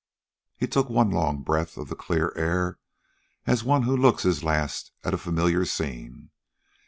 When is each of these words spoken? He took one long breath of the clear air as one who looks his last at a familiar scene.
He 0.57 0.65
took 0.65 0.89
one 0.89 1.11
long 1.11 1.43
breath 1.43 1.77
of 1.77 1.87
the 1.87 1.95
clear 1.95 2.33
air 2.35 2.79
as 3.45 3.63
one 3.63 3.83
who 3.83 3.95
looks 3.95 4.23
his 4.23 4.43
last 4.43 4.91
at 5.03 5.13
a 5.13 5.17
familiar 5.19 5.63
scene. 5.63 6.31